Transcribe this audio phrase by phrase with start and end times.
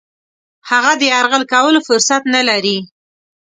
[0.69, 2.77] هغه د یرغل کولو فرصت نه لري.